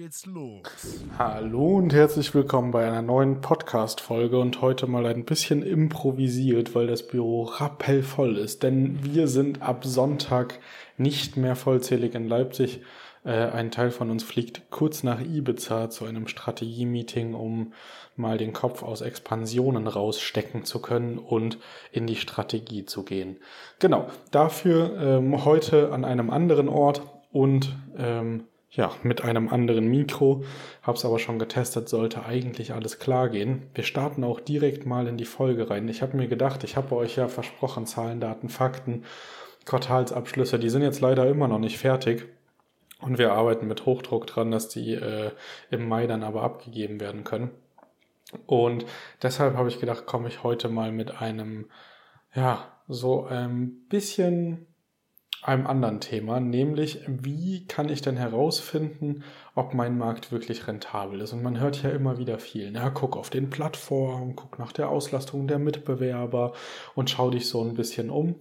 [0.00, 0.62] Geht's los.
[1.18, 6.86] Hallo und herzlich willkommen bei einer neuen Podcast-Folge und heute mal ein bisschen improvisiert, weil
[6.86, 8.62] das Büro rappellvoll ist.
[8.62, 10.58] Denn wir sind ab Sonntag
[10.96, 12.80] nicht mehr vollzählig in Leipzig.
[13.26, 17.74] Äh, ein Teil von uns fliegt kurz nach Ibiza zu einem Strategie-Meeting, um
[18.16, 21.58] mal den Kopf aus Expansionen rausstecken zu können und
[21.92, 23.36] in die Strategie zu gehen.
[23.80, 30.44] Genau, dafür ähm, heute an einem anderen Ort und ähm, ja, mit einem anderen Mikro.
[30.82, 33.66] Hab's aber schon getestet, sollte eigentlich alles klar gehen.
[33.74, 35.88] Wir starten auch direkt mal in die Folge rein.
[35.88, 39.04] Ich habe mir gedacht, ich habe euch ja versprochen, Zahlen, Daten, Fakten,
[39.64, 42.28] Quartalsabschlüsse, die sind jetzt leider immer noch nicht fertig.
[43.00, 45.30] Und wir arbeiten mit Hochdruck dran, dass die äh,
[45.70, 47.50] im Mai dann aber abgegeben werden können.
[48.46, 48.84] Und
[49.22, 51.66] deshalb habe ich gedacht, komme ich heute mal mit einem,
[52.34, 54.66] ja, so ein bisschen
[55.42, 59.24] einem anderen Thema, nämlich wie kann ich denn herausfinden,
[59.54, 61.32] ob mein Markt wirklich rentabel ist?
[61.32, 62.70] Und man hört ja immer wieder viel.
[62.70, 66.52] Na, guck auf den Plattformen, guck nach der Auslastung der Mitbewerber
[66.94, 68.34] und schau dich so ein bisschen um.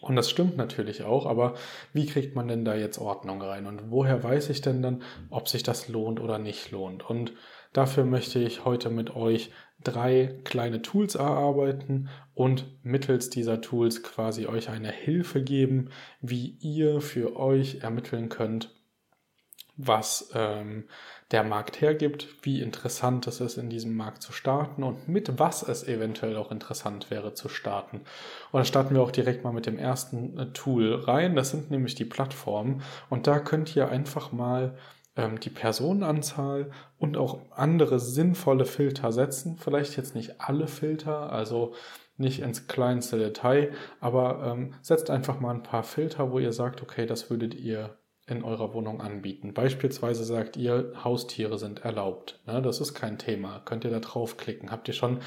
[0.00, 1.54] Und das stimmt natürlich auch, aber
[1.92, 3.66] wie kriegt man denn da jetzt Ordnung rein?
[3.66, 7.08] Und woher weiß ich denn dann, ob sich das lohnt oder nicht lohnt?
[7.08, 7.32] Und
[7.76, 9.50] dafür möchte ich heute mit euch
[9.82, 17.00] drei kleine Tools erarbeiten und mittels dieser Tools quasi euch eine Hilfe geben, wie ihr
[17.00, 18.74] für euch ermitteln könnt,
[19.76, 20.84] was ähm,
[21.32, 25.62] der Markt hergibt, wie interessant es ist, in diesem Markt zu starten und mit was
[25.62, 27.98] es eventuell auch interessant wäre zu starten.
[28.52, 31.36] Und da starten wir auch direkt mal mit dem ersten äh, Tool rein.
[31.36, 32.82] Das sind nämlich die Plattformen.
[33.10, 34.78] Und da könnt ihr einfach mal
[35.16, 39.56] die Personenanzahl und auch andere sinnvolle Filter setzen.
[39.56, 41.74] Vielleicht jetzt nicht alle Filter, also
[42.18, 46.82] nicht ins kleinste Detail, aber ähm, setzt einfach mal ein paar Filter, wo ihr sagt,
[46.82, 47.96] okay, das würdet ihr
[48.26, 49.54] in eurer Wohnung anbieten.
[49.54, 52.40] Beispielsweise sagt ihr, Haustiere sind erlaubt.
[52.46, 53.60] Ne, das ist kein Thema.
[53.64, 54.70] Könnt ihr da draufklicken.
[54.70, 55.20] Habt ihr schon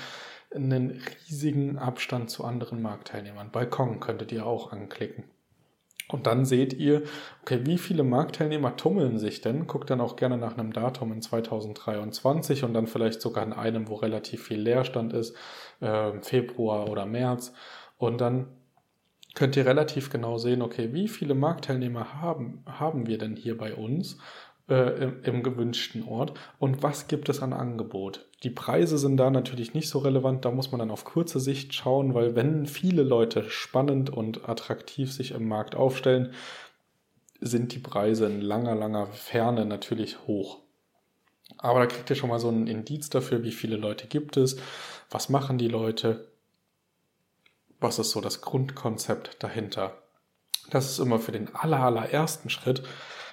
[0.54, 3.52] einen riesigen Abstand zu anderen Marktteilnehmern.
[3.52, 5.24] Balkon könntet ihr auch anklicken.
[6.12, 7.04] Und dann seht ihr,
[7.42, 9.68] okay, wie viele Marktteilnehmer tummeln sich denn?
[9.68, 13.88] Guckt dann auch gerne nach einem Datum in 2023 und dann vielleicht sogar in einem,
[13.90, 15.36] wo relativ viel Leerstand ist,
[15.82, 17.54] äh, Februar oder März.
[17.98, 18.48] Und dann
[19.36, 23.76] könnt ihr relativ genau sehen, okay, wie viele Marktteilnehmer haben, haben wir denn hier bei
[23.76, 24.18] uns?
[24.70, 28.26] Äh, im, im gewünschten Ort und was gibt es an Angebot.
[28.44, 31.74] Die Preise sind da natürlich nicht so relevant, da muss man dann auf kurze Sicht
[31.74, 36.34] schauen, weil wenn viele Leute spannend und attraktiv sich im Markt aufstellen,
[37.42, 40.60] sind die Preise in langer, langer Ferne natürlich hoch.
[41.58, 44.58] Aber da kriegt ihr schon mal so einen Indiz dafür, wie viele Leute gibt es,
[45.10, 46.28] was machen die Leute,
[47.80, 49.98] was ist so das Grundkonzept dahinter.
[50.70, 52.84] Das ist immer für den aller, allerersten Schritt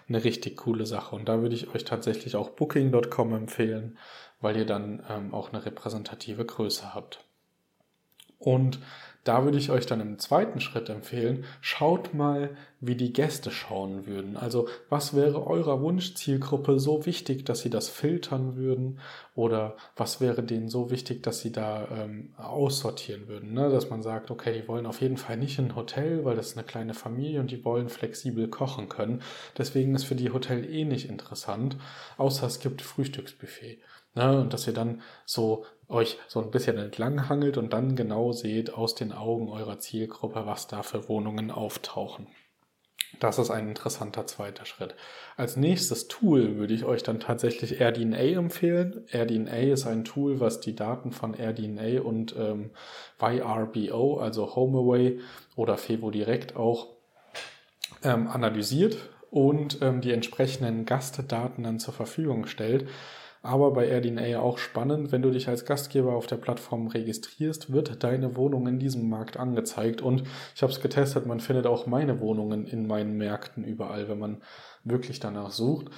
[0.09, 1.17] eine richtig coole Sache.
[1.17, 3.99] Und da würde ich euch tatsächlich auch Booking.com empfehlen,
[4.41, 7.25] weil ihr dann ähm, auch eine repräsentative Größe habt.
[8.39, 8.79] Und
[9.27, 14.07] da würde ich euch dann im zweiten Schritt empfehlen, schaut mal, wie die Gäste schauen
[14.07, 14.37] würden.
[14.37, 19.01] Also was wäre eurer Wunschzielgruppe so wichtig, dass sie das filtern würden?
[19.35, 23.53] Oder was wäre denen so wichtig, dass sie da ähm, aussortieren würden?
[23.53, 23.69] Ne?
[23.69, 26.49] Dass man sagt, okay, die wollen auf jeden Fall nicht in ein Hotel, weil das
[26.49, 29.23] ist eine kleine Familie und die wollen flexibel kochen können.
[29.59, 31.77] Deswegen ist für die Hotel eh nicht interessant,
[32.17, 33.81] außer es gibt Frühstücksbuffet.
[34.17, 34.41] Ne?
[34.41, 38.75] Und dass ihr dann so euch so ein bisschen entlang hangelt und dann genau seht
[38.75, 42.27] aus den Augen eurer Zielgruppe, was da für Wohnungen auftauchen.
[43.21, 44.95] Das ist ein interessanter zweiter Schritt.
[45.37, 49.07] Als nächstes Tool würde ich euch dann tatsächlich AirDNA empfehlen.
[49.11, 52.71] AirDNA ist ein Tool, was die Daten von AirDNA und ähm,
[53.21, 55.21] YRBO, also HomeAway
[55.55, 56.89] oder Fevo Direkt auch
[58.03, 58.99] ähm, analysiert
[59.31, 62.89] und ähm, die entsprechenden Gastdaten dann zur Verfügung stellt.
[63.43, 68.03] Aber bei AirDNA auch spannend, wenn du dich als Gastgeber auf der Plattform registrierst, wird
[68.03, 70.03] deine Wohnung in diesem Markt angezeigt.
[70.03, 70.25] Und
[70.55, 74.43] ich habe es getestet, man findet auch meine Wohnungen in meinen Märkten überall, wenn man
[74.85, 75.91] wirklich danach sucht.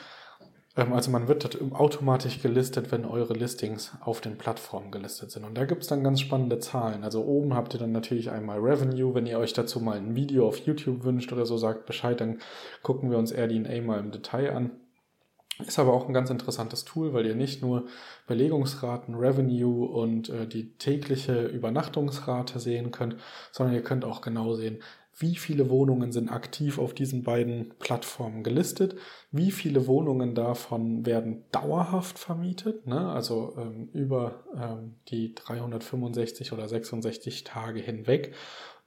[0.78, 5.44] Ähm, also man wird automatisch gelistet, wenn eure Listings auf den Plattformen gelistet sind.
[5.44, 7.04] Und da gibt es dann ganz spannende Zahlen.
[7.04, 9.14] Also oben habt ihr dann natürlich einmal Revenue.
[9.14, 12.38] Wenn ihr euch dazu mal ein Video auf YouTube wünscht oder so, sagt Bescheid, dann
[12.82, 14.70] gucken wir uns AirDNA mal im Detail an.
[15.66, 17.86] Ist aber auch ein ganz interessantes Tool, weil ihr nicht nur
[18.28, 23.16] Belegungsraten, Revenue und äh, die tägliche Übernachtungsrate sehen könnt,
[23.50, 24.80] sondern ihr könnt auch genau sehen,
[25.20, 28.94] wie viele Wohnungen sind aktiv auf diesen beiden Plattformen gelistet,
[29.32, 33.10] wie viele Wohnungen davon werden dauerhaft vermietet, ne?
[33.10, 38.34] also ähm, über ähm, die 365 oder 66 Tage hinweg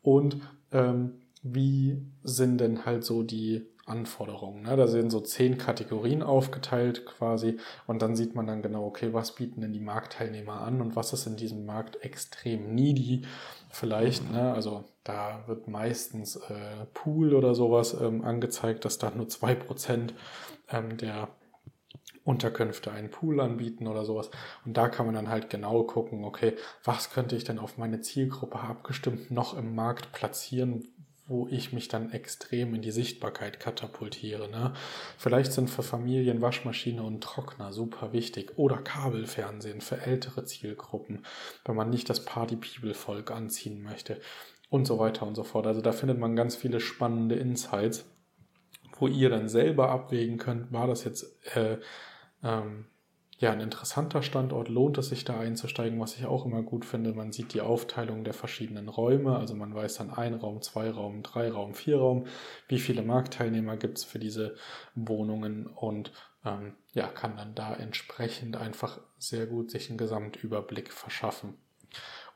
[0.02, 0.38] und
[0.72, 4.64] ähm, wie sind denn halt so die Anforderungen.
[4.64, 4.76] Ne?
[4.76, 7.58] Da sind so zehn Kategorien aufgeteilt quasi
[7.88, 11.14] und dann sieht man dann genau, okay, was bieten denn die Marktteilnehmer an und was
[11.14, 13.24] ist in diesem Markt extrem needy
[13.70, 14.32] vielleicht.
[14.32, 14.54] Ne?
[14.54, 20.14] Also da wird meistens äh, Pool oder sowas ähm, angezeigt, dass da nur zwei Prozent
[20.70, 21.30] ähm, der
[22.24, 24.30] Unterkünfte einen Pool anbieten oder sowas.
[24.64, 28.02] Und da kann man dann halt genau gucken, okay, was könnte ich denn auf meine
[28.02, 30.88] Zielgruppe abgestimmt noch im Markt platzieren,
[31.32, 34.50] wo ich mich dann extrem in die Sichtbarkeit katapultiere.
[34.50, 34.74] Ne?
[35.18, 41.26] Vielleicht sind für Familien Waschmaschine und Trockner super wichtig oder Kabelfernsehen für ältere Zielgruppen,
[41.66, 44.20] wenn man nicht das Party-People-Volk anziehen möchte
[44.70, 45.66] und so weiter und so fort.
[45.66, 48.06] Also da findet man ganz viele spannende Insights,
[48.98, 51.26] wo ihr dann selber abwägen könnt, war das jetzt
[51.56, 51.78] äh,
[52.44, 52.86] ähm,
[53.42, 57.12] ja, ein interessanter Standort, lohnt es sich da einzusteigen, was ich auch immer gut finde.
[57.14, 61.24] Man sieht die Aufteilung der verschiedenen Räume, also man weiß dann ein Raum, zwei Raum,
[61.24, 62.28] drei Raum, vier Raum,
[62.68, 64.56] wie viele Marktteilnehmer gibt es für diese
[64.94, 65.66] Wohnungen?
[65.66, 66.12] Und
[66.46, 71.56] ähm, ja, kann dann da entsprechend einfach sehr gut sich einen Gesamtüberblick verschaffen.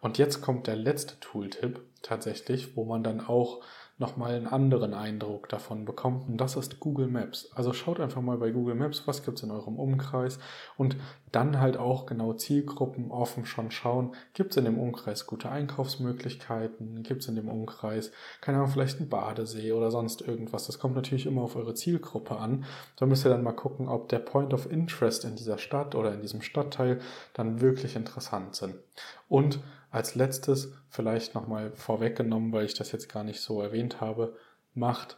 [0.02, 3.62] Und jetzt kommt der letzte Tooltip tatsächlich, wo man dann auch
[3.98, 6.28] nochmal einen anderen Eindruck davon bekommt.
[6.28, 7.50] Und das ist Google Maps.
[7.56, 10.38] Also schaut einfach mal bei Google Maps, was gibt es in eurem Umkreis
[10.76, 10.98] und
[11.32, 14.14] dann halt auch genau Zielgruppen offen schon schauen.
[14.34, 17.04] Gibt es in dem Umkreis gute Einkaufsmöglichkeiten?
[17.04, 18.12] Gibt es in dem Umkreis,
[18.42, 20.66] keine Ahnung, vielleicht einen Badesee oder sonst irgendwas?
[20.66, 22.66] Das kommt natürlich immer auf eure Zielgruppe an.
[22.98, 26.14] Da müsst ihr dann mal gucken, ob der Point of Interest in dieser Stadt oder
[26.14, 27.00] in diesem Stadtteil
[27.34, 28.76] dann wirklich interessant sind.
[29.30, 29.62] Und
[29.96, 34.36] als letztes, vielleicht nochmal vorweggenommen, weil ich das jetzt gar nicht so erwähnt habe,
[34.74, 35.18] macht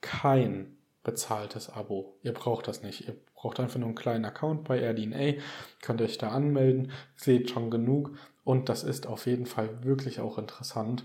[0.00, 2.16] kein bezahltes Abo.
[2.22, 3.08] Ihr braucht das nicht.
[3.08, 5.42] Ihr braucht einfach nur einen kleinen Account bei AirDNA,
[5.82, 10.38] könnt euch da anmelden, seht schon genug und das ist auf jeden Fall wirklich auch
[10.38, 11.04] interessant,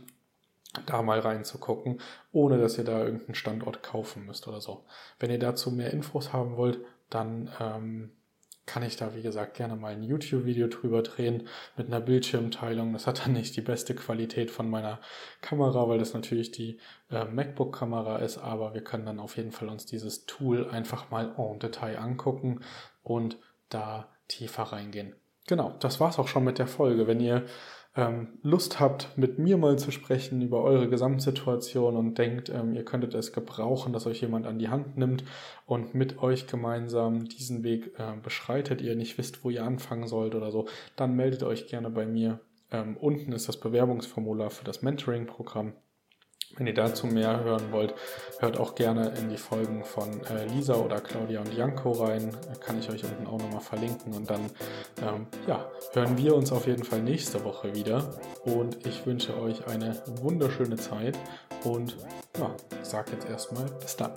[0.86, 2.00] da mal reinzugucken,
[2.32, 4.86] ohne dass ihr da irgendeinen Standort kaufen müsst oder so.
[5.18, 6.80] Wenn ihr dazu mehr Infos haben wollt,
[7.10, 8.12] dann ähm,
[8.72, 12.94] kann ich da, wie gesagt, gerne mal ein YouTube-Video drüber drehen mit einer Bildschirmteilung.
[12.94, 15.02] Das hat dann nicht die beste Qualität von meiner
[15.42, 16.80] Kamera, weil das natürlich die
[17.10, 21.36] äh, MacBook-Kamera ist, aber wir können dann auf jeden Fall uns dieses Tool einfach mal
[21.38, 22.62] en Detail angucken
[23.04, 23.38] und
[23.68, 25.16] da tiefer reingehen.
[25.48, 27.08] Genau, das war's auch schon mit der Folge.
[27.08, 27.44] Wenn ihr
[27.96, 32.86] ähm, Lust habt, mit mir mal zu sprechen über eure Gesamtsituation und denkt, ähm, ihr
[32.86, 35.26] könntet es gebrauchen, dass euch jemand an die Hand nimmt
[35.66, 40.36] und mit euch gemeinsam diesen Weg äh, beschreitet, ihr nicht wisst, wo ihr anfangen sollt
[40.36, 42.40] oder so, dann meldet euch gerne bei mir.
[42.72, 45.74] Ähm, unten ist das Bewerbungsformular für das Mentoring-Programm.
[46.58, 47.94] Wenn ihr dazu mehr hören wollt,
[48.40, 52.36] hört auch gerne in die Folgen von äh, Lisa oder Claudia und Janko rein.
[52.60, 54.14] Kann ich euch unten auch nochmal verlinken.
[54.14, 54.42] Und dann
[55.02, 58.20] ähm, ja, hören wir uns auf jeden Fall nächste Woche wieder.
[58.44, 61.18] Und ich wünsche euch eine wunderschöne Zeit
[61.64, 61.98] und
[62.38, 64.12] ja, sage jetzt erstmal bis dann.